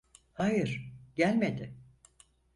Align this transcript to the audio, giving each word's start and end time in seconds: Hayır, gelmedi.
Hayır, 0.33 0.93
gelmedi. 1.15 1.75